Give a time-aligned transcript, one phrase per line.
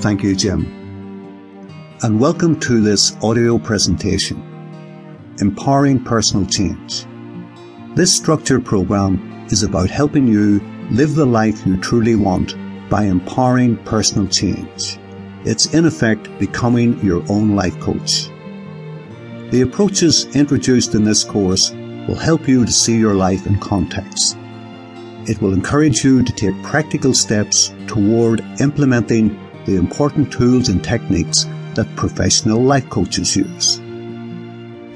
[0.00, 0.66] Thank you, Jim.
[2.02, 4.36] And welcome to this audio presentation,
[5.40, 7.06] Empowering Personal Change.
[7.94, 12.54] This structured program is about helping you live the life you truly want
[12.90, 14.98] by empowering personal change.
[15.46, 18.28] It's in effect becoming your own life coach.
[19.50, 21.70] The approaches introduced in this course
[22.06, 24.36] will help you to see your life in context.
[25.26, 31.44] It will encourage you to take practical steps toward implementing the important tools and techniques
[31.74, 33.78] that professional life coaches use.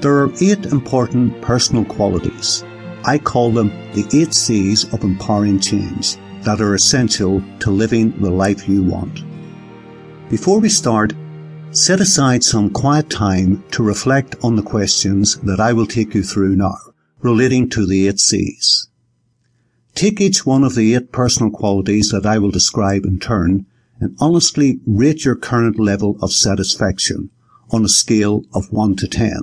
[0.01, 2.63] There are eight important personal qualities.
[3.03, 8.31] I call them the eight C's of empowering change that are essential to living the
[8.31, 9.21] life you want.
[10.29, 11.13] Before we start,
[11.71, 16.23] set aside some quiet time to reflect on the questions that I will take you
[16.23, 16.77] through now
[17.19, 18.87] relating to the eight C's.
[19.93, 23.67] Take each one of the eight personal qualities that I will describe in turn
[24.01, 27.29] and honestly rate your current level of satisfaction
[27.69, 29.39] on a scale of 1 to 10,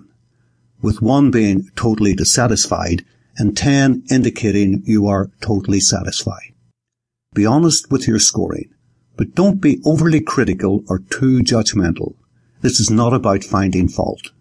[0.83, 3.05] with 1 being totally dissatisfied
[3.37, 6.53] and 10 indicating you are totally satisfied.
[7.35, 8.69] Be honest with your scoring,
[9.17, 12.17] but don't be overly critical or too judgmental.
[12.61, 14.33] This is not about finding fault.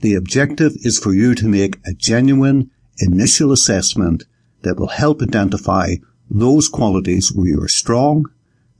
[0.00, 4.24] The objective is for you to make a genuine initial assessment
[4.62, 5.96] that will help identify
[6.30, 8.26] those qualities where you are strong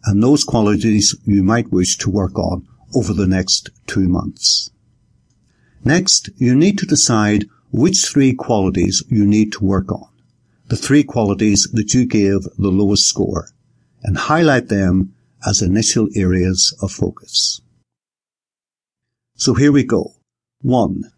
[0.09, 4.71] and those qualities you might wish to work on over the next two months.
[5.85, 10.09] Next, you need to decide which three qualities you need to work on,
[10.69, 13.51] the three qualities that you gave the lowest score,
[14.03, 15.15] and highlight them
[15.47, 17.61] as initial areas of focus.
[19.37, 20.15] So here we go.
[20.63, 21.13] One,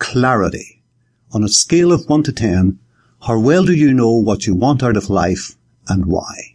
[0.00, 0.82] clarity.
[1.30, 2.80] On a scale of 1 to 10,
[3.20, 5.54] how well do you know what you want out of life
[5.88, 6.51] and why?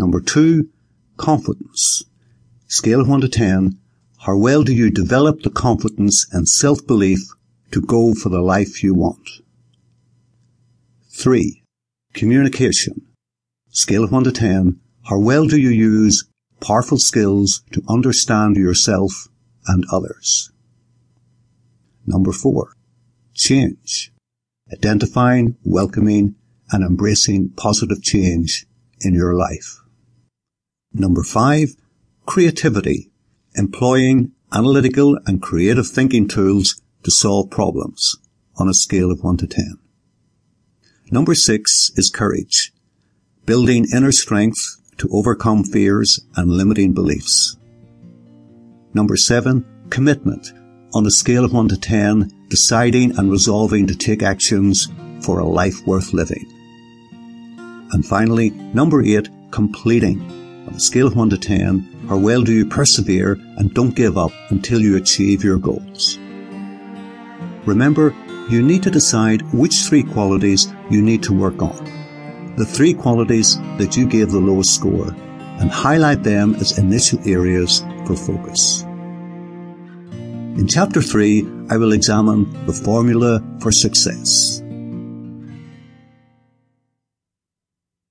[0.00, 0.70] Number two,
[1.18, 2.04] confidence.
[2.68, 3.78] Scale of 1 to 10.
[4.20, 7.20] How well do you develop the confidence and self-belief
[7.72, 9.28] to go for the life you want?
[11.10, 11.62] Three,
[12.14, 13.08] communication.
[13.68, 14.80] Scale of 1 to 10.
[15.10, 16.24] How well do you use
[16.62, 19.28] powerful skills to understand yourself
[19.66, 20.50] and others?
[22.06, 22.72] Number four,
[23.34, 24.14] change.
[24.72, 26.36] Identifying, welcoming,
[26.70, 28.64] and embracing positive change
[29.02, 29.79] in your life.
[30.92, 31.76] Number five,
[32.26, 33.10] creativity,
[33.54, 38.16] employing analytical and creative thinking tools to solve problems
[38.56, 39.78] on a scale of 1 to 10.
[41.12, 42.72] Number six is courage,
[43.46, 47.56] building inner strength to overcome fears and limiting beliefs.
[48.92, 50.52] Number seven, commitment,
[50.92, 54.88] on a scale of 1 to 10, deciding and resolving to take actions
[55.20, 56.44] for a life worth living.
[57.92, 60.39] And finally, number eight, completing,
[60.70, 64.16] on a scale of 1 to 10, how well do you persevere and don't give
[64.16, 66.16] up until you achieve your goals?
[67.66, 68.14] Remember,
[68.48, 72.54] you need to decide which three qualities you need to work on.
[72.56, 75.08] The three qualities that you gave the lowest score
[75.58, 78.82] and highlight them as initial areas for focus.
[80.56, 84.62] In chapter 3, I will examine the formula for success.